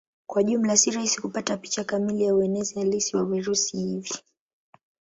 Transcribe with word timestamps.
Kwa 0.27 0.43
jumla 0.43 0.77
si 0.77 0.91
rahisi 0.91 1.21
kupata 1.21 1.57
picha 1.57 1.83
kamili 1.83 2.23
ya 2.23 2.35
uenezi 2.35 2.79
halisi 2.79 3.17
wa 3.17 3.25
virusi 3.25 3.77
hivi. 3.77 4.13